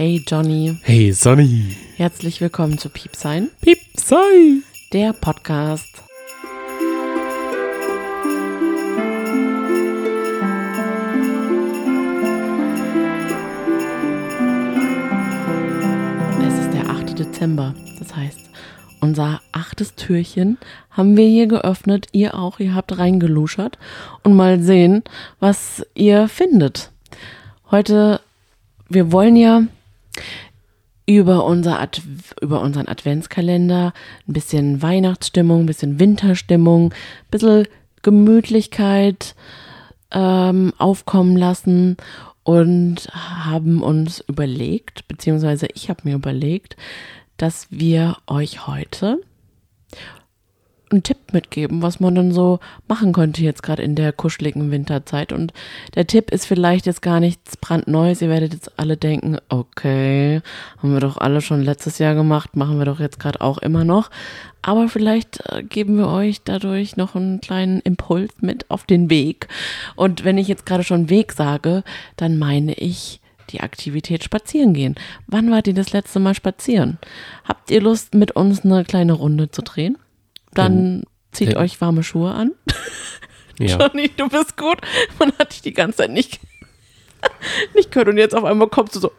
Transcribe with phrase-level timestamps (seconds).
[0.00, 1.76] Hey Johnny, Hey Sonny.
[1.98, 4.62] herzlich willkommen zu Piepsein, Piepsei.
[4.94, 6.02] der Podcast.
[16.46, 17.18] Es ist der 8.
[17.18, 18.38] Dezember, das heißt,
[19.00, 20.58] unser achtes Türchen
[20.90, 23.78] haben wir hier geöffnet, ihr auch, ihr habt reingeluschert
[24.22, 25.02] und mal sehen,
[25.38, 26.90] was ihr findet.
[27.70, 28.20] Heute,
[28.88, 29.62] wir wollen ja
[31.06, 32.00] über, unser Ad
[32.40, 33.92] über unseren Adventskalender
[34.28, 37.66] ein bisschen Weihnachtsstimmung, ein bisschen Winterstimmung, ein bisschen
[38.02, 39.34] Gemütlichkeit
[40.12, 41.96] ähm, aufkommen lassen
[42.42, 46.76] und haben uns überlegt, beziehungsweise ich habe mir überlegt,
[47.36, 49.20] dass wir euch heute
[50.92, 52.58] einen Tipp mitgeben, was man dann so
[52.88, 55.32] machen könnte jetzt gerade in der kuscheligen Winterzeit.
[55.32, 55.52] Und
[55.94, 58.22] der Tipp ist vielleicht jetzt gar nichts brandneues.
[58.22, 60.42] Ihr werdet jetzt alle denken, okay,
[60.78, 63.84] haben wir doch alle schon letztes Jahr gemacht, machen wir doch jetzt gerade auch immer
[63.84, 64.10] noch.
[64.62, 69.48] Aber vielleicht äh, geben wir euch dadurch noch einen kleinen Impuls mit auf den Weg.
[69.96, 71.82] Und wenn ich jetzt gerade schon Weg sage,
[72.16, 74.94] dann meine ich die Aktivität spazieren gehen.
[75.26, 76.98] Wann wart ihr das letzte Mal spazieren?
[77.44, 79.96] Habt ihr Lust, mit uns eine kleine Runde zu drehen?
[80.54, 82.52] Dann zieht euch warme Schuhe an.
[83.58, 83.78] Ja.
[83.78, 84.78] Johnny, du bist gut.
[85.18, 86.40] Man hat dich die ganze Zeit nicht,
[87.74, 89.12] nicht gehört und jetzt auf einmal kommst du so.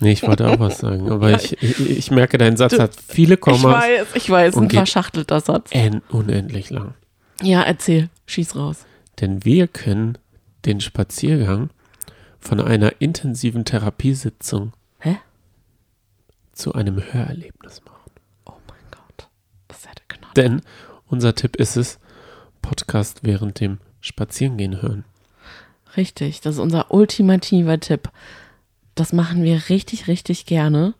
[0.00, 1.36] Nee, ich wollte auch was sagen, aber Ja.
[1.36, 4.64] ich, ich, ich merke, dein Satz Du- hat viele Ich Kommas weiß, ich weiß, und
[4.64, 5.70] ein verschachtelter Satz.
[6.08, 6.94] unendlich lang.
[7.40, 8.84] Ja, erzähl, schieß raus.
[9.20, 10.18] Denn wir können
[10.64, 11.70] den Spaziergang
[12.40, 15.18] von einer intensiven Therapiesitzung Hä?
[16.52, 18.10] zu einem Hörerlebnis machen.
[18.46, 19.28] Oh mein Gott,
[19.68, 20.21] das hätte genau.
[20.36, 20.62] Denn
[21.06, 21.98] unser Tipp ist es,
[22.62, 25.04] Podcast während dem Spazierengehen hören.
[25.96, 28.10] Richtig, das ist unser ultimativer Tipp.
[28.94, 30.94] Das machen wir richtig, richtig gerne.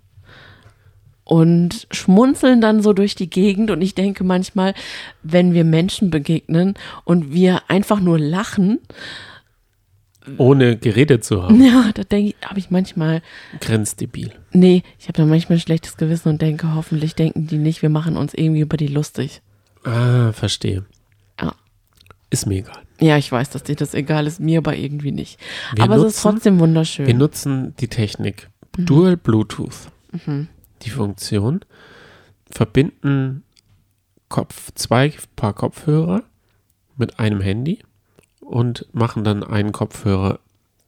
[1.25, 3.70] Und schmunzeln dann so durch die Gegend.
[3.70, 4.75] Und ich denke manchmal,
[5.22, 8.81] wenn wir Menschen begegnen und wir einfach nur lachen,
[10.38, 11.62] Ohne geredet zu haben.
[11.62, 13.22] ja, da denke ich, habe ich manchmal,
[13.60, 14.33] Grenzdebil.
[14.53, 17.88] nee, ich habe da manchmal ein schlechtes Gewissen und denke, hoffentlich denken die nicht, wir
[17.88, 19.43] machen uns irgendwie über die lustig.
[19.84, 20.84] Ah, verstehe.
[21.41, 21.55] Ja.
[22.31, 22.78] Ist mir egal.
[23.00, 25.41] Ja, ich weiß, dass dir das egal ist, mir aber irgendwie nicht.
[25.75, 27.06] Wir aber es ist nutzen- trotzdem wunderschön.
[27.06, 28.87] Wir nutzen die Technik Mhm.
[28.87, 29.91] Dual Bluetooth.
[30.82, 31.61] Die Funktion
[32.50, 33.43] verbinden
[34.28, 36.22] Kopf, zwei Paar Kopfhörer
[36.97, 37.81] mit einem Handy
[38.42, 40.41] und machen dann einen Kopfhörer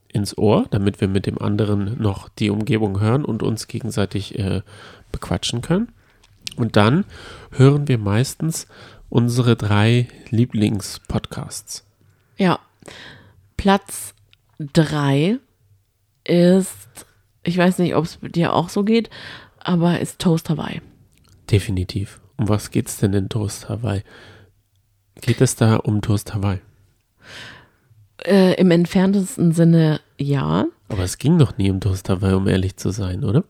[0.09, 4.61] ins Ohr, damit wir mit dem anderen noch die Umgebung hören und uns gegenseitig äh,
[5.11, 5.89] bequatschen können.
[6.55, 7.05] Und dann
[7.51, 8.67] hören wir meistens
[9.09, 11.85] unsere drei Lieblingspodcasts.
[12.37, 12.59] Ja.
[13.57, 14.13] Platz
[14.59, 15.39] drei
[16.23, 17.05] ist,
[17.43, 19.09] ich weiß nicht, ob es dir auch so geht,
[19.59, 20.81] aber ist Toast Hawaii.
[21.49, 22.21] Definitiv.
[22.37, 24.03] Um was geht's denn in Toast Hawaii?
[25.21, 26.59] Geht es da um Toast Hawaii?
[28.23, 30.65] Äh, Im entferntesten Sinne ja.
[30.89, 33.43] Aber es ging noch nie um Toast Hawaii, um ehrlich zu sein, oder?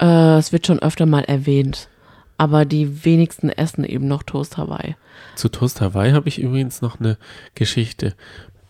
[0.00, 1.88] Äh, es wird schon öfter mal erwähnt.
[2.36, 4.94] Aber die wenigsten essen eben noch Toast Hawaii.
[5.34, 7.18] Zu Toast Hawaii habe ich übrigens noch eine
[7.54, 8.14] Geschichte.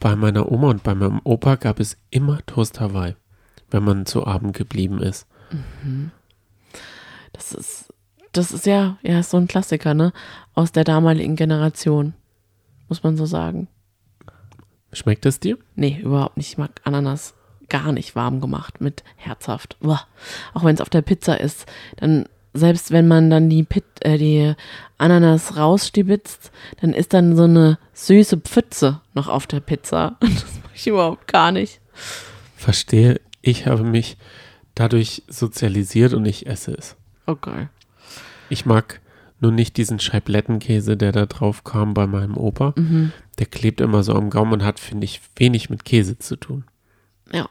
[0.00, 3.14] Bei meiner Oma und bei meinem Opa gab es immer Toast Hawaii,
[3.70, 5.26] wenn man zu Abend geblieben ist.
[7.32, 7.92] Das ist,
[8.32, 10.12] das ist ja, ja, ist so ein Klassiker, ne?
[10.54, 12.14] Aus der damaligen Generation.
[12.88, 13.68] Muss man so sagen.
[14.92, 15.58] Schmeckt es dir?
[15.74, 16.50] Nee, überhaupt nicht.
[16.50, 17.34] Ich mag Ananas
[17.68, 19.76] gar nicht warm gemacht mit herzhaft.
[19.82, 20.06] Uah.
[20.54, 21.66] Auch wenn es auf der Pizza ist,
[21.96, 24.54] dann selbst wenn man dann die, Pit, äh, die
[24.96, 26.50] Ananas rausstibitzt,
[26.80, 30.16] dann ist dann so eine süße Pfütze noch auf der Pizza.
[30.20, 31.80] Das mag ich überhaupt gar nicht.
[32.56, 34.16] Verstehe, ich habe mich
[34.74, 36.96] dadurch sozialisiert und ich esse es.
[37.26, 37.68] Okay.
[38.48, 39.00] Ich mag
[39.40, 42.74] nur nicht diesen Scheiblettenkäse, der da drauf kam bei meinem Opa.
[42.76, 43.12] Mhm.
[43.38, 46.64] Der klebt immer so am Gaumen und hat, finde ich, wenig mit Käse zu tun.
[47.32, 47.48] Ja,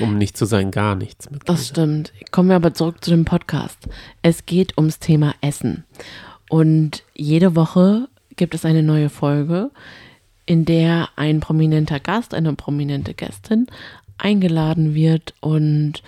[0.00, 1.68] Um nicht zu sein, gar nichts mit das Käse.
[1.68, 2.12] stimmt.
[2.32, 3.88] Kommen wir aber zurück zu dem Podcast.
[4.22, 5.84] Es geht ums Thema Essen.
[6.48, 9.70] Und jede Woche gibt es eine neue Folge,
[10.44, 13.66] in der ein prominenter Gast, eine prominente Gästin
[14.18, 16.02] eingeladen wird und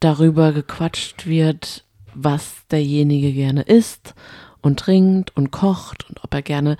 [0.00, 1.84] darüber gequatscht wird,
[2.16, 4.14] was derjenige gerne isst
[4.62, 6.76] und trinkt und kocht und ob er gerne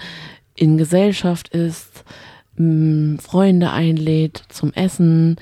[0.55, 2.05] in Gesellschaft ist,
[2.56, 5.37] mh, Freunde einlädt zum Essen,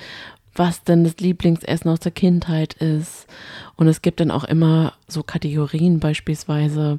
[0.54, 3.26] was denn das Lieblingsessen aus der Kindheit ist.
[3.76, 6.98] Und es gibt dann auch immer so Kategorien beispielsweise,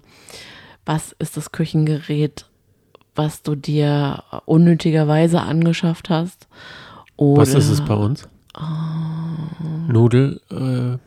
[0.85, 2.47] was ist das Küchengerät,
[3.15, 6.47] was du dir unnötigerweise angeschafft hast.
[7.15, 8.27] Oder Was ist es bei uns?
[9.87, 10.97] Nudel, äh,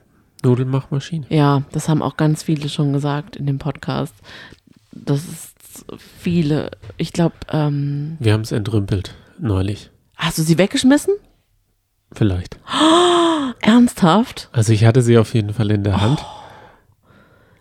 [0.45, 1.27] Nudelmachmaschine.
[1.31, 4.15] Ja, das haben auch ganz viele schon gesagt in dem Podcast.
[4.93, 5.55] Das ist
[6.19, 9.91] viele, ich glaube, ähm, Wir haben es entrümpelt neulich.
[10.17, 11.15] hast du sie weggeschmissen?
[12.13, 12.59] Vielleicht.
[13.61, 14.49] Ernsthaft?
[14.53, 16.25] Also ich hatte sie auf jeden Fall in der Hand.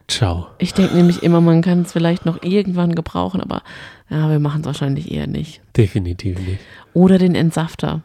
[0.08, 0.48] Ciao.
[0.58, 3.62] Ich denke nämlich immer, man kann es vielleicht noch irgendwann gebrauchen, aber
[4.10, 5.62] ja, wir machen es wahrscheinlich eher nicht.
[5.76, 6.60] Definitiv nicht.
[6.94, 8.04] Oder den Entsafter.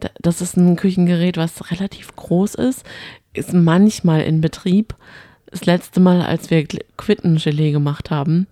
[0.00, 2.84] Da- Das ist ein Küchengerät, was relativ groß ist,
[3.34, 4.94] ist manchmal in Betrieb.
[5.50, 6.66] Das letzte Mal, als wir
[6.96, 8.46] Quittengelee gemacht haben,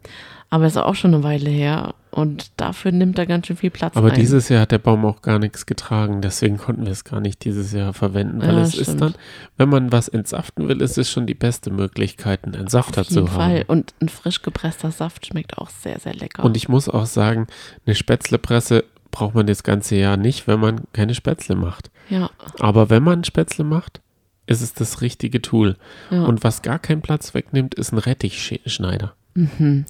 [0.49, 3.95] aber ist auch schon eine Weile her und dafür nimmt er ganz schön viel Platz
[3.97, 4.15] Aber ein.
[4.19, 7.45] dieses Jahr hat der Baum auch gar nichts getragen, deswegen konnten wir es gar nicht
[7.45, 9.01] dieses Jahr verwenden, weil Ja, es ist stimmt.
[9.03, 9.15] dann,
[9.59, 13.27] wenn man was entsaften will, ist es schon die beste Möglichkeit, einen Entsafter Auf jeden
[13.27, 13.59] zu Fall.
[13.59, 13.65] haben.
[13.67, 16.45] Und ein frisch gepresster Saft schmeckt auch sehr, sehr lecker.
[16.45, 17.47] Und ich muss auch sagen,
[17.85, 21.91] eine Spätzlepresse braucht man das ganze Jahr nicht, wenn man keine Spätzle macht.
[22.09, 24.01] ja, Aber wenn man Spätzle macht,
[24.47, 25.77] ist es das richtige Tool.
[26.11, 26.25] ja.
[26.25, 29.15] Und was gar keinen Platz wegnimmt, ist ein Rettichschneider.
[29.35, 29.87] mhm.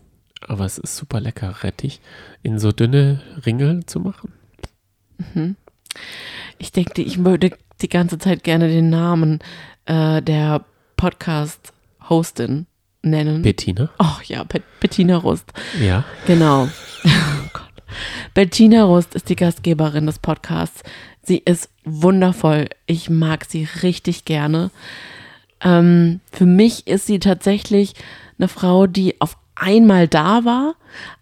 [0.48, 2.00] Aber es ist super lecker, Rettich
[2.42, 4.32] in so dünne Ringel zu machen.
[6.58, 7.50] Ich denke, ich würde
[7.80, 9.38] die ganze Zeit gerne den Namen
[9.86, 10.64] äh, der
[10.96, 12.66] Podcast-Hostin
[13.02, 13.42] nennen.
[13.42, 13.90] Bettina?
[13.98, 15.52] Ach ja, Bet Bettina Rust.
[15.80, 16.04] Ja.
[16.26, 16.68] Genau.
[17.04, 17.65] Oh Gott.
[18.34, 20.82] Bettina Rust ist die Gastgeberin des Podcasts.
[21.22, 22.68] Sie ist wundervoll.
[22.86, 24.70] Ich mag sie richtig gerne.
[25.60, 27.94] Ähm, für mich ist sie tatsächlich
[28.38, 30.74] eine Frau, die auf einmal da war.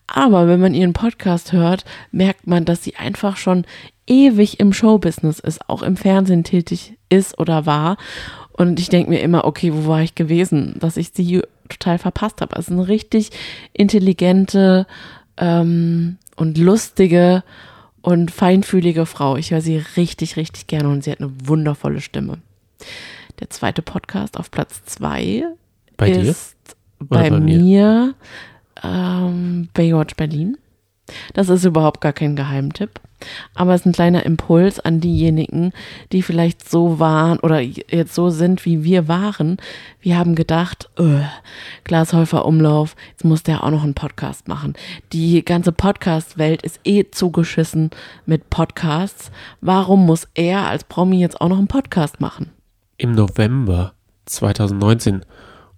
[0.06, 3.64] Aber wenn man ihren Podcast hört, merkt man, dass sie einfach schon
[4.06, 7.96] ewig im Showbusiness ist, auch im Fernsehen tätig ist oder war.
[8.52, 12.40] Und ich denke mir immer, okay, wo war ich gewesen, dass ich sie total verpasst
[12.40, 12.54] habe.
[12.56, 13.30] Es ist eine richtig
[13.72, 14.86] intelligente
[15.36, 17.42] ähm, und lustige
[18.02, 19.36] und feinfühlige Frau.
[19.36, 22.38] Ich höre sie richtig, richtig gerne und sie hat eine wundervolle Stimme.
[23.40, 25.44] Der zweite Podcast auf Platz zwei
[25.96, 26.22] Bei dir?
[26.22, 26.56] ist
[26.98, 27.58] bei, bei mir?
[27.58, 28.14] mir,
[28.82, 30.56] ähm, Baywatch Berlin.
[31.34, 33.00] Das ist überhaupt gar kein Geheimtipp.
[33.54, 35.72] Aber es ist ein kleiner Impuls an diejenigen,
[36.12, 39.58] die vielleicht so waren oder jetzt so sind, wie wir waren.
[40.00, 41.22] Wir haben gedacht, öh,
[41.84, 44.74] Glashäufer Umlauf, jetzt muss der auch noch einen Podcast machen.
[45.12, 47.90] Die ganze Podcast-Welt ist eh zugeschissen
[48.26, 49.30] mit Podcasts.
[49.60, 52.50] Warum muss er als Promi jetzt auch noch einen Podcast machen?
[52.96, 53.94] Im November
[54.26, 55.24] 2019.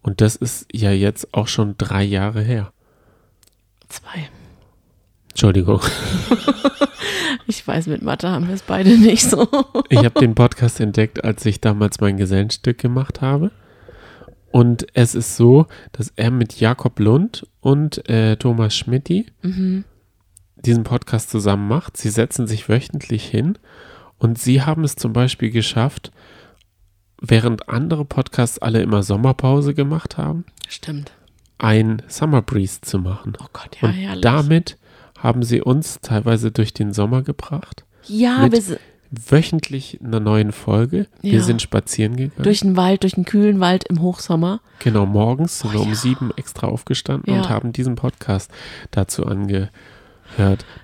[0.03, 2.73] Und das ist ja jetzt auch schon drei Jahre her.
[3.89, 4.29] Zwei.
[5.37, 5.83] Entschuldigung.
[7.49, 9.47] Ich weiß, mit Mathe haben wir es beide nicht so.
[9.89, 13.53] Ich habe den Podcast entdeckt, als ich damals mein Gesellenstück gemacht habe.
[14.51, 19.27] Und es ist so, dass er mit Jakob Lund und äh, Thomas Schmidti
[20.57, 21.97] diesen Podcast zusammen macht.
[21.97, 23.59] Sie setzen sich wöchentlich hin
[24.19, 26.11] und sie haben es zum Beispiel geschafft,
[27.23, 31.13] während andere Podcasts alle immer Sommerpause gemacht haben, Stimmt.
[31.59, 33.35] ein Summer Breeze zu machen.
[33.41, 34.23] Oh Gott, ja, und herrlich.
[34.23, 34.79] damit
[35.27, 37.85] haben sie uns teilweise durch den Sommer gebracht.
[38.07, 38.79] ja, wir sind
[39.11, 41.07] Wöchentlich in einer neuen Folge.
[41.23, 41.41] Wir Ja.
[41.41, 42.43] sind spazieren gegangen.
[42.43, 44.61] durch den Wald, durch den kühlen Wald im Hochsommer.
[44.81, 45.95] genau, morgens sind Oh, wir um ja.
[45.95, 47.41] sieben extra aufgestanden Ja.
[47.41, 48.51] und haben diesen Podcast
[48.91, 49.71] dazu angehört.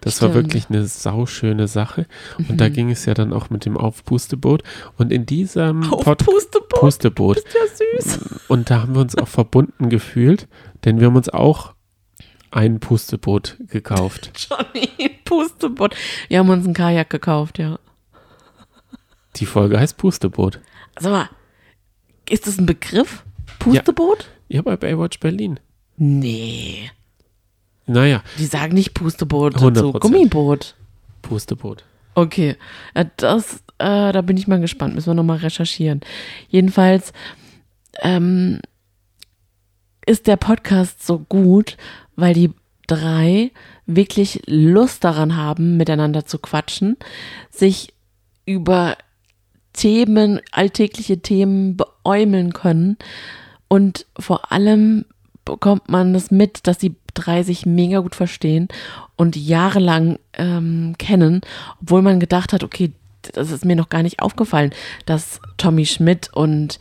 [0.03, 0.35] Das war Stimmt.
[0.35, 2.07] wirklich eine sauschöne Sache.
[2.49, 4.63] Und da ging es ja dann auch mit dem Aufpusteboot.
[4.99, 6.81] Und in diesem Pod Pusteboot.
[6.81, 7.37] Pusteboot.
[7.39, 8.19] Ist ja süß.
[8.49, 10.47] Und da haben wir uns auch verbunden gefühlt,
[10.85, 11.75] denn wir haben uns auch
[12.53, 14.31] ein Pusteboot gekauft.
[14.49, 15.97] Johnny, Pusteboot.
[16.29, 17.79] Wir haben uns ein Kajak gekauft, ja.
[19.37, 20.61] Die Folge heißt Pusteboot.
[20.99, 21.29] Sag mal,
[22.29, 23.25] ist das ein Begriff?
[23.59, 24.29] Pusteboot?
[24.49, 25.59] Ja, bei Baywatch Berlin.
[25.97, 26.91] Nee.
[27.87, 29.99] Naja, Die sagen nicht Pusteboot, so 100%.
[29.99, 30.77] Gummiboot.
[31.23, 31.85] Pusteboot.
[32.15, 32.57] Okay,
[32.95, 34.95] ja, das, äh, da bin ich mal gespannt.
[34.95, 36.01] Müssen wir nochmal recherchieren.
[36.49, 37.13] Jedenfalls
[38.03, 38.61] ähm,
[40.05, 41.77] ist der Podcast so gut,
[42.17, 42.51] weil die
[42.87, 43.51] drei
[43.87, 46.97] wirklich Lust daran haben, miteinander zu quatschen,
[47.51, 47.93] sich
[48.45, 48.97] über
[49.73, 52.99] Themen, alltägliche Themen beäumeln können.
[53.69, 55.07] Und vor allem
[55.45, 58.69] bekommt man das mit, dass die drei sich mega gut verstehen
[59.17, 61.41] und jahrelang ähm, kennen,
[61.81, 62.93] obwohl man gedacht hat, okay,
[63.33, 64.73] das ist mir noch gar nicht aufgefallen,
[65.07, 66.79] dass Tommy Schmidt und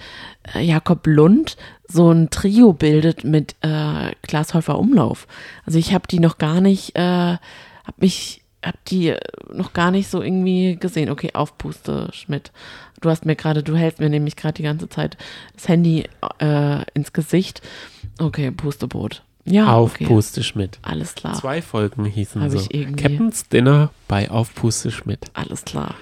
[0.56, 1.56] äh, Jakob Lund
[1.92, 5.28] so ein Trio bildet mit äh, Klaas Häufer Umlauf.
[5.66, 7.40] Also ich habe die noch gar nicht, äh, habe
[7.98, 9.16] mich, habe die
[9.54, 11.10] noch gar nicht so irgendwie gesehen.
[11.10, 12.52] Okay, aufpuste Schmidt.
[13.02, 15.18] Du hast mir gerade, du hältst mir nämlich gerade die ganze Zeit
[15.56, 16.08] das Handy
[16.40, 17.62] äh, ins Gesicht.
[18.20, 19.24] Okay, Pusteboot.
[19.44, 20.44] Ja, Auf okay.
[20.44, 20.78] Schmidt.
[20.84, 21.34] Alles klar.
[21.34, 22.60] Zwei Folgen hießen Hab so.
[22.60, 25.32] ich irgendwie- Captain's Dinner bei Auf Puste Schmidt.
[25.34, 25.96] Alles klar.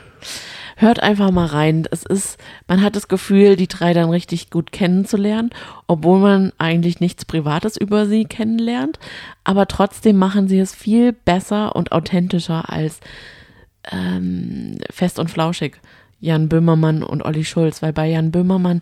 [0.79, 1.85] Hört einfach mal rein.
[1.91, 5.49] Es ist, man hat das Gefühl, die drei dann richtig gut kennenzulernen,
[5.87, 8.97] obwohl man eigentlich nichts Privates über sie kennenlernt.
[9.43, 13.01] Aber trotzdem machen sie es viel besser und authentischer als
[13.91, 15.81] ähm, fest und flauschig.
[16.21, 18.79] Jan Böhmermann und Olli Schulz, weil bei Jan Böhmermann,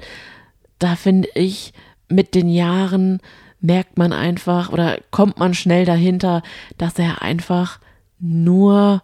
[0.79, 1.73] da finde ich,
[2.09, 3.19] mit den Jahren
[3.59, 6.43] merkt man einfach oder kommt man schnell dahinter,
[6.77, 7.79] dass er einfach
[8.19, 9.01] nur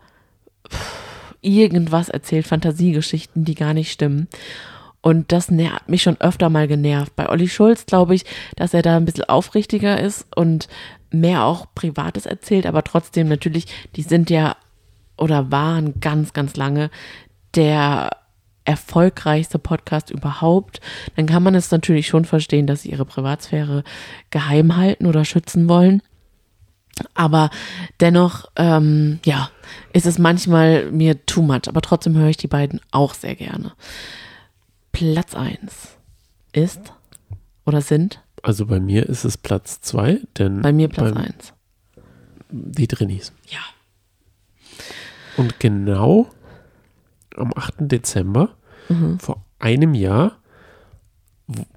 [1.43, 4.27] irgendwas erzählt, Fantasiegeschichten, die gar nicht stimmen.
[5.01, 7.15] Und das hat mich schon öfter mal genervt.
[7.15, 8.23] Bei Olli Schulz glaube ich,
[8.55, 10.69] dass er da ein bisschen aufrichtiger ist und
[11.11, 14.55] mehr auch Privates erzählt, aber trotzdem natürlich, die sind ja
[15.17, 16.89] oder waren ganz, ganz lange
[17.53, 18.11] der
[18.65, 20.79] erfolgreichste Podcast überhaupt,
[21.15, 23.83] dann kann man es natürlich schon verstehen, dass sie ihre Privatsphäre
[24.29, 26.01] geheim halten oder schützen wollen.
[27.13, 27.49] Aber
[27.99, 29.49] dennoch, ähm, ja,
[29.93, 31.67] ist es manchmal mir too much.
[31.67, 33.73] Aber trotzdem höre ich die beiden auch sehr gerne.
[34.91, 35.97] Platz 1
[36.53, 36.93] ist
[37.65, 38.21] oder sind?
[38.43, 40.61] Also bei mir ist es Platz 2, denn.
[40.61, 41.53] Bei mir Platz 1.
[42.49, 43.31] Die Drinis.
[43.47, 43.59] Ja.
[45.37, 46.29] Und genau
[47.35, 47.75] am 8.
[47.79, 48.55] Dezember
[48.89, 49.19] mhm.
[49.19, 50.37] vor einem Jahr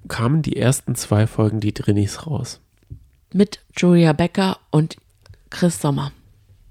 [0.07, 2.61] kamen die ersten zwei Folgen die Drinis raus.
[3.33, 4.97] Mit Julia Becker und
[5.49, 6.11] Chris Sommer.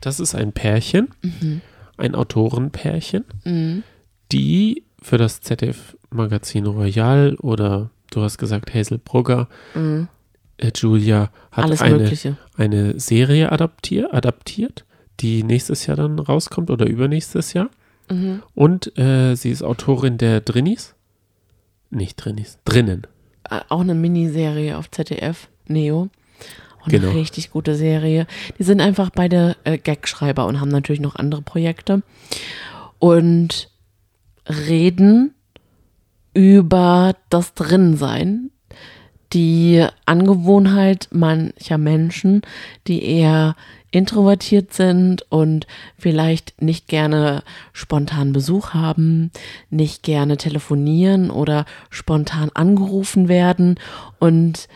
[0.01, 1.61] Das ist ein Pärchen, mhm.
[1.97, 3.83] ein Autorenpärchen, mhm.
[4.33, 10.09] die für das ZDF-Magazin Royal oder du hast gesagt Hazel Brugger, mhm.
[10.59, 14.85] äh, Julia hat eine, eine Serie adaptier, adaptiert,
[15.21, 17.71] die nächstes Jahr dann rauskommt oder übernächstes Jahr.
[18.11, 18.43] Mhm.
[18.55, 20.95] Und äh, sie ist Autorin der Drinnies.
[21.91, 23.07] Nicht Drinnies, drinnen.
[23.49, 26.09] Äh, auch eine Miniserie auf ZDF, Neo.
[26.87, 27.11] Und genau.
[27.11, 28.27] eine richtig gute Serie.
[28.59, 32.03] Die sind einfach beide äh, Gagschreiber und haben natürlich noch andere Projekte.
[32.99, 33.71] Und
[34.49, 35.35] reden
[36.33, 38.51] über das Drinnensein,
[39.33, 42.43] die Angewohnheit mancher Menschen,
[42.87, 43.57] die eher
[43.91, 45.67] introvertiert sind und
[45.99, 49.31] vielleicht nicht gerne spontan Besuch haben,
[49.71, 53.81] nicht gerne telefonieren oder spontan angerufen werden.
[54.19, 54.69] Und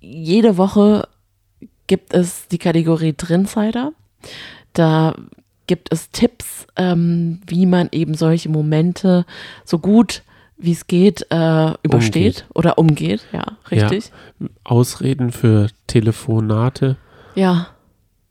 [0.00, 1.08] jede Woche
[1.86, 3.92] gibt es die Kategorie Drinsider.
[4.72, 5.14] Da
[5.66, 9.26] gibt es Tipps, ähm, wie man eben solche Momente
[9.64, 10.22] so gut
[10.58, 12.44] wie es geht, äh, übersteht umgeht.
[12.54, 13.26] oder umgeht.
[13.32, 14.10] Ja, richtig.
[14.40, 16.96] Ja, Ausreden für Telefonate.
[17.36, 17.68] Ja.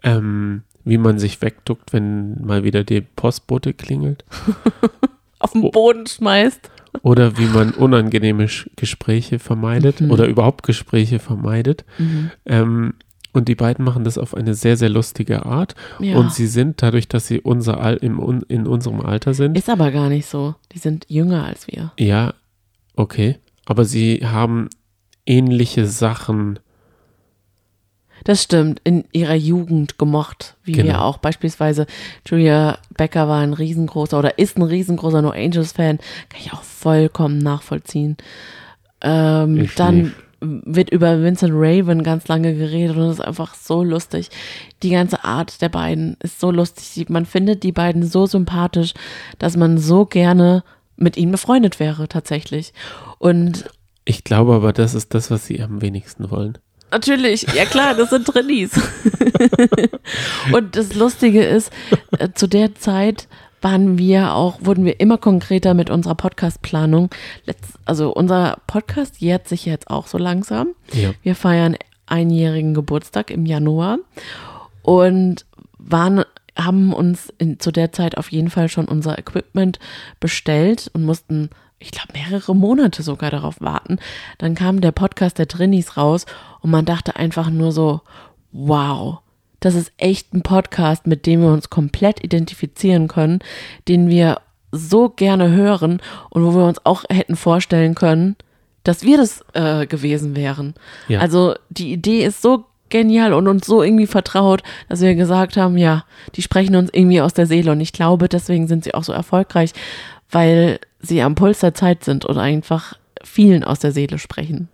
[0.03, 4.25] Ähm, wie man sich wegduckt, wenn mal wieder die Postbote klingelt.
[5.39, 6.69] Auf den Boden schmeißt.
[7.01, 10.11] Oder wie man unangenehme Gespräche vermeidet mhm.
[10.11, 11.85] oder überhaupt Gespräche vermeidet.
[11.97, 12.31] Mhm.
[12.45, 12.93] Ähm,
[13.33, 15.75] und die beiden machen das auf eine sehr, sehr lustige Art.
[15.99, 16.17] Ja.
[16.17, 19.57] Und sie sind, dadurch, dass sie unser Al im, in unserem Alter sind.
[19.57, 20.55] Ist aber gar nicht so.
[20.71, 21.91] Die sind jünger als wir.
[21.99, 22.33] Ja,
[22.95, 23.37] okay.
[23.65, 24.69] Aber sie haben
[25.27, 26.57] ähnliche Sachen
[28.23, 30.87] das stimmt, in ihrer Jugend gemocht, wie genau.
[30.87, 31.17] wir auch.
[31.17, 31.87] Beispielsweise
[32.25, 35.97] Julia Becker war ein riesengroßer oder ist ein riesengroßer No Angels-Fan.
[36.29, 38.17] Kann ich auch vollkommen nachvollziehen.
[39.01, 40.13] Ähm, dann nicht.
[40.41, 44.29] wird über Vincent Raven ganz lange geredet und es ist einfach so lustig.
[44.83, 47.09] Die ganze Art der beiden ist so lustig.
[47.09, 48.93] Man findet die beiden so sympathisch,
[49.39, 50.63] dass man so gerne
[50.95, 52.73] mit ihnen befreundet wäre, tatsächlich.
[53.19, 53.69] Und
[54.03, 56.57] ich glaube aber, das ist das, was sie am wenigsten wollen.
[56.91, 58.71] Natürlich, ja klar, das sind Trainees.
[60.53, 61.71] und das Lustige ist,
[62.17, 63.27] äh, zu der Zeit
[63.61, 67.09] waren wir auch, wurden wir immer konkreter mit unserer Podcast-Planung.
[67.85, 70.69] Also unser Podcast jährt sich jetzt auch so langsam.
[70.93, 71.11] Ja.
[71.23, 71.75] Wir feiern
[72.05, 73.97] einjährigen Geburtstag im Januar
[74.81, 75.45] und
[75.77, 76.23] waren
[76.57, 79.77] haben uns in, zu der Zeit auf jeden Fall schon unser Equipment
[80.19, 81.49] bestellt und mussten
[81.79, 83.99] ich glaube, mehrere Monate sogar darauf warten.
[84.37, 86.25] Dann kam der Podcast der Trinis raus
[86.61, 88.01] und man dachte einfach nur so,
[88.51, 89.19] wow,
[89.59, 93.39] das ist echt ein Podcast, mit dem wir uns komplett identifizieren können,
[93.87, 94.41] den wir
[94.71, 98.35] so gerne hören und wo wir uns auch hätten vorstellen können,
[98.83, 100.73] dass wir das äh, gewesen wären.
[101.07, 101.19] Ja.
[101.19, 105.77] Also die Idee ist so genial und uns so irgendwie vertraut, dass wir gesagt haben,
[105.77, 106.05] ja,
[106.35, 109.11] die sprechen uns irgendwie aus der Seele und ich glaube, deswegen sind sie auch so
[109.11, 109.73] erfolgreich,
[110.29, 114.69] weil sie am Puls der Zeit sind und einfach vielen aus der Seele sprechen.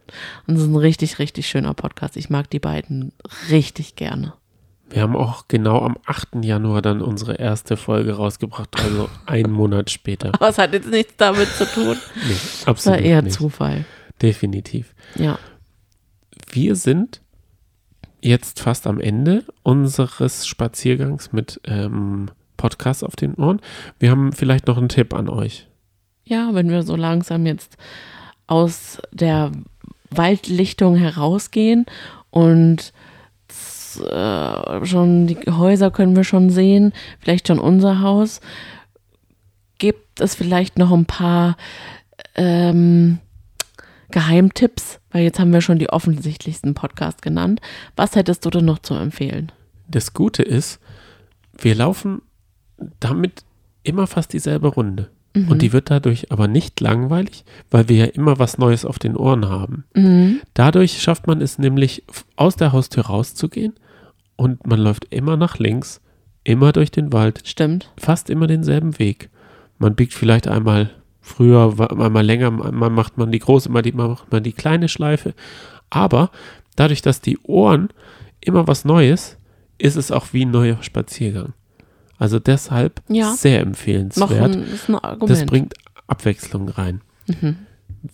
[0.47, 2.17] Und es ist ein richtig, richtig schöner Podcast.
[2.17, 3.13] Ich mag die beiden
[3.49, 4.33] richtig gerne.
[4.89, 6.43] Wir haben auch genau am 8.
[6.43, 10.27] Januar dann unsere erste Folge rausgebracht, also einen Monat später.
[10.33, 11.97] Aber es hat jetzt nichts damit zu tun.
[12.27, 12.77] Nee, absolut.
[12.77, 13.33] Das war eher nicht.
[13.33, 13.85] Zufall.
[14.21, 14.93] Definitiv.
[15.15, 15.39] Ja.
[16.51, 17.21] Wir sind
[18.21, 22.29] jetzt fast am Ende unseres Spaziergangs mit ähm,
[22.63, 23.59] Podcasts auf den Ohren.
[23.99, 25.67] Wir haben vielleicht noch einen Tipp an euch.
[26.23, 27.75] Ja, wenn wir so langsam jetzt
[28.47, 29.51] aus der
[30.09, 31.85] Waldlichtung herausgehen
[32.29, 32.93] und
[33.99, 38.39] äh, schon die Häuser können wir schon sehen, vielleicht schon unser Haus.
[39.77, 41.57] Gibt es vielleicht noch ein paar
[42.35, 43.19] ähm,
[44.09, 45.01] Geheimtipps?
[45.11, 47.59] Weil jetzt haben wir schon die offensichtlichsten Podcasts genannt.
[47.97, 49.51] Was hättest du denn noch zu empfehlen?
[49.89, 50.79] Das Gute ist,
[51.57, 52.21] wir laufen
[52.99, 53.43] damit
[53.83, 55.09] immer fast dieselbe Runde.
[55.35, 55.49] Mhm.
[55.49, 59.15] Und die wird dadurch aber nicht langweilig, weil wir ja immer was Neues auf den
[59.15, 59.85] Ohren haben.
[59.95, 60.41] Mhm.
[60.53, 62.03] Dadurch schafft man es nämlich,
[62.35, 63.73] aus der Haustür rauszugehen
[64.35, 66.01] und man läuft immer nach links,
[66.43, 67.41] immer durch den Wald.
[67.45, 67.91] Stimmt.
[67.97, 69.29] Fast immer denselben Weg.
[69.79, 74.31] Man biegt vielleicht einmal früher, einmal länger, mal macht man die große, mal, die, macht
[74.31, 75.33] man die kleine Schleife.
[75.89, 76.31] Aber
[76.75, 77.89] dadurch, dass die Ohren
[78.41, 79.37] immer was Neues,
[79.77, 81.53] ist es auch wie ein neuer Spaziergang.
[82.23, 83.33] Also deshalb ja.
[83.33, 84.55] sehr empfehlenswert.
[84.55, 85.27] Ein.
[85.27, 85.73] Das bringt
[86.07, 87.01] Abwechslung rein.
[87.27, 87.57] Mhm.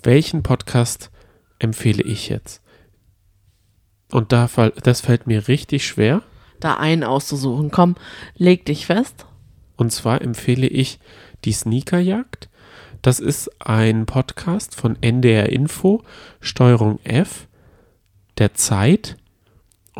[0.01, 1.11] Welchen Podcast
[1.59, 2.63] empfehle ich jetzt?
[4.11, 4.49] Und da,
[4.81, 6.23] das fällt mir richtig schwer.
[6.59, 7.69] Da einen auszusuchen.
[7.69, 7.97] Komm,
[8.35, 9.27] leg dich fest.
[9.77, 10.97] Und zwar empfehle ich
[11.45, 12.49] die Sneakerjagd.
[13.03, 16.01] Das ist ein Podcast von NDR Info,
[16.41, 17.47] Steuerung F,
[18.39, 19.17] der Zeit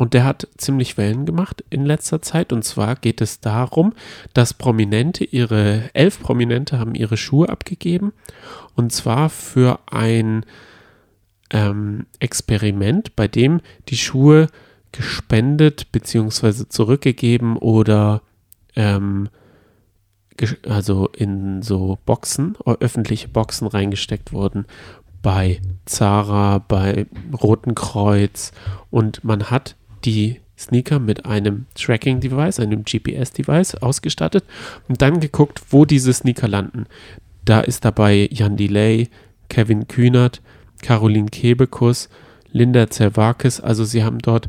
[0.00, 2.54] und der hat ziemlich Wellen gemacht in letzter Zeit.
[2.54, 3.92] Und zwar geht es darum,
[4.32, 8.14] dass Prominente ihre, elf Prominente haben ihre Schuhe abgegeben.
[8.74, 10.46] Und zwar für ein
[11.50, 14.46] ähm, Experiment, bei dem die Schuhe
[14.90, 16.66] gespendet bzw.
[16.70, 18.22] zurückgegeben oder
[18.76, 19.28] ähm,
[20.66, 24.64] also in so Boxen, öffentliche Boxen reingesteckt wurden
[25.20, 27.04] bei Zara, bei
[27.42, 28.52] Roten Kreuz
[28.88, 34.44] und man hat die Sneaker mit einem Tracking-Device, einem GPS-Device ausgestattet
[34.88, 36.86] und dann geguckt, wo diese Sneaker landen.
[37.44, 39.08] Da ist dabei Jan Delay,
[39.48, 40.42] Kevin Kühnert,
[40.82, 42.08] Caroline Kebekus,
[42.52, 43.60] Linda Zervakis.
[43.60, 44.48] Also sie haben dort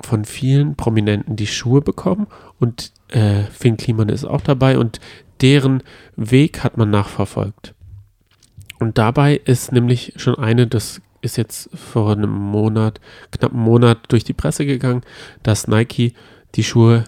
[0.00, 2.26] von vielen Prominenten die Schuhe bekommen
[2.58, 5.00] und äh, Finn Kliman ist auch dabei und
[5.42, 5.82] deren
[6.16, 7.74] Weg hat man nachverfolgt.
[8.78, 13.98] Und dabei ist nämlich schon eine, das ist jetzt vor einem Monat, knapp einem Monat
[14.08, 15.02] durch die Presse gegangen,
[15.42, 16.14] dass Nike
[16.54, 17.04] die Schuhe,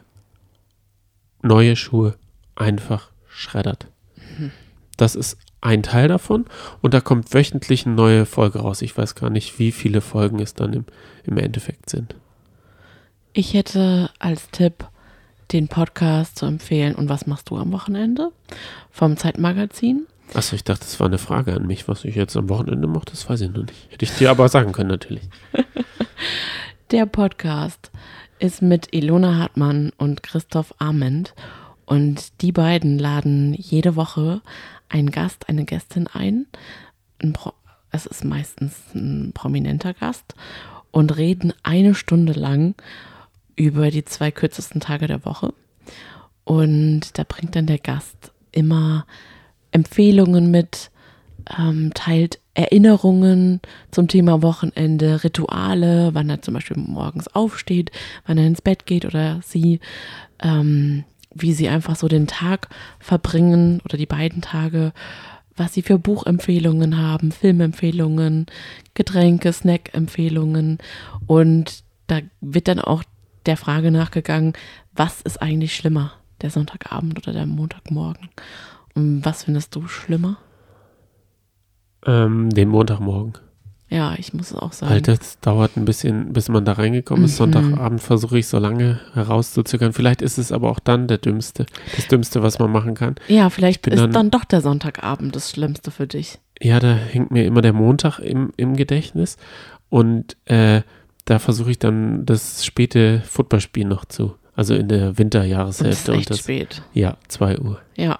[1.43, 2.17] neue Schuhe
[2.55, 3.87] einfach schreddert.
[4.39, 4.53] Mhm.
[4.97, 6.45] Das ist ein Teil davon
[6.81, 8.83] und da kommt wöchentlich eine neue Folge raus.
[8.83, 10.85] Ich weiß gar nicht, wie viele Folgen es dann im,
[11.25, 12.15] im Endeffekt sind.
[13.33, 14.87] Ich hätte als Tipp
[15.53, 16.95] den Podcast zu empfehlen.
[16.95, 18.33] Und was machst du am Wochenende?
[18.91, 20.07] Vom Zeitmagazin.
[20.35, 23.05] Achso, ich dachte, das war eine Frage an mich, was ich jetzt am Wochenende mache,
[23.07, 23.93] das weiß ich noch nicht.
[23.93, 25.29] Hätte ich dir aber sagen können, natürlich.
[26.91, 27.91] Der Podcast
[28.39, 31.35] ist mit Ilona Hartmann und Christoph Arment
[31.85, 34.41] und die beiden laden jede Woche
[34.89, 36.47] einen Gast, eine Gästin ein.
[37.23, 37.35] Ein
[37.91, 40.35] es ist meistens ein prominenter Gast
[40.91, 42.75] und reden eine Stunde lang
[43.55, 45.53] über die zwei kürzesten Tage der Woche.
[46.45, 49.07] Und da bringt dann der Gast immer
[49.73, 50.91] Empfehlungen mit,
[51.59, 57.91] ähm, teilt Erinnerungen zum Thema Wochenende, Rituale, wann er zum Beispiel morgens aufsteht,
[58.27, 59.81] wann er ins Bett geht oder sie,
[60.43, 61.05] ähm,
[61.35, 62.69] wie sie einfach so den Tag
[63.01, 64.93] verbringen oder die beiden Tage,
[65.57, 68.47] was sie für Buchempfehlungen haben, Filmempfehlungen,
[68.95, 70.79] Getränke, Snackempfehlungen
[71.27, 73.03] und da wird dann auch
[73.47, 74.53] der Frage nachgegangen,
[74.95, 78.29] was ist eigentlich schlimmer, der Sonntagabend oder der Montagmorgen?
[78.95, 80.39] Was findest du schlimmer?
[82.05, 83.35] Ähm, den Montagmorgen.
[83.93, 84.91] Ja, ich muss es auch sagen.
[84.91, 87.33] Halt, das dauert ein bisschen, bis man da reingekommen ist.
[87.33, 87.53] Mhm.
[87.53, 89.93] Sonntagabend versuche ich so lange herauszuzögern.
[89.93, 93.17] Vielleicht ist es aber auch dann der dümmste, das Dümmste, was man machen kann.
[93.29, 96.39] Ja, vielleicht ist dann, dann, doch der Sonntagabend das Schlimmste für dich.
[96.59, 99.37] Ja, da hängt mir immer der Montag im, im Gedächtnis.
[99.91, 100.81] Und äh,
[101.27, 106.13] da versuche ich dann das späte Footballspiel noch zu also in der Winterjahreshälfte.
[106.13, 106.83] Das ist echt das, spät.
[106.93, 107.81] Ja, 2 Uhr.
[107.97, 108.19] Ja,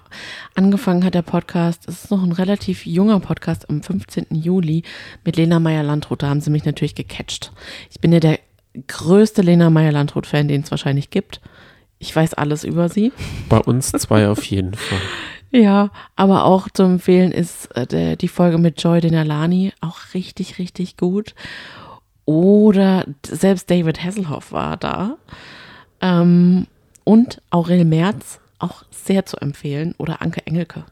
[0.55, 4.27] angefangen hat der Podcast, es ist noch ein relativ junger Podcast am 15.
[4.31, 4.83] Juli
[5.23, 6.23] mit Lena Meyer-Landrut.
[6.23, 7.51] Da haben sie mich natürlich gecatcht.
[7.91, 8.39] Ich bin ja der
[8.87, 11.39] größte Lena Meyer-Landrut-Fan, den es wahrscheinlich gibt.
[11.99, 13.11] Ich weiß alles über sie.
[13.47, 14.99] Bei uns zwei auf jeden Fall.
[15.55, 20.97] Ja, aber auch zu empfehlen ist äh, die Folge mit Joy Denalani auch richtig, richtig
[20.97, 21.35] gut.
[22.25, 25.17] Oder selbst David Hasselhoff war da.
[26.03, 26.67] Ähm,
[27.05, 30.83] und Aurel Merz, auch sehr zu empfehlen, oder Anke Engelke.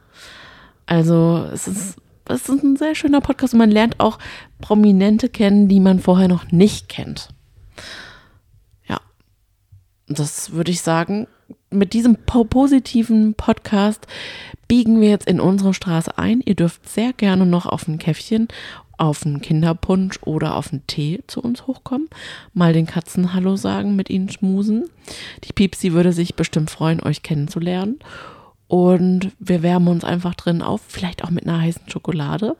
[0.85, 4.19] Also es ist, es ist ein sehr schöner Podcast und man lernt auch
[4.61, 7.29] Prominente kennen, die man vorher noch nicht kennt.
[8.87, 8.99] Ja.
[10.07, 11.27] das würde ich sagen,
[11.69, 14.07] mit diesem po positiven Podcast
[14.67, 16.41] biegen wir jetzt in unsere Straße ein.
[16.41, 18.47] Ihr dürft sehr gerne noch auf ein Käffchen,
[19.01, 22.07] auf einen Kinderpunsch oder auf einen Tee zu uns hochkommen.
[22.53, 24.85] Mal den Katzen Hallo sagen, mit ihnen schmusen.
[25.43, 27.97] Die Piepsi würde sich bestimmt freuen, euch kennenzulernen.
[28.67, 32.55] Und wir wärmen uns einfach drin auf, vielleicht auch mit einer heißen Schokolade.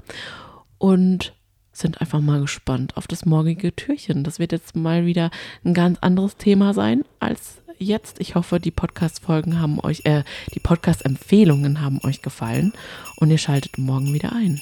[0.80, 1.34] Und
[1.72, 4.24] sind einfach mal gespannt auf das morgige Türchen.
[4.24, 5.30] Das wird jetzt mal wieder
[5.64, 8.20] ein ganz anderes Thema sein als jetzt.
[8.20, 10.24] Ich hoffe, die Podcast-Folgen haben euch, äh,
[10.56, 12.74] die Podcast-Empfehlungen haben euch gefallen
[13.18, 14.60] und ihr schaltet morgen wieder ein.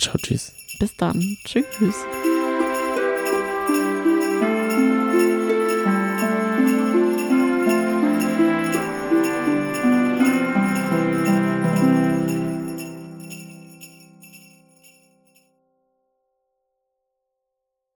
[0.00, 0.52] Ciao, tschüss.
[0.78, 1.36] Bis dann.
[1.44, 1.66] Tschüss.